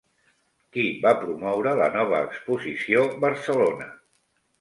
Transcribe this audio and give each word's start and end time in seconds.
Qui 0.77 0.85
va 1.01 1.09
promoure 1.23 1.73
la 1.79 1.89
nova 1.97 2.21
exposició 2.29 3.05
Barcelona? 3.27 3.89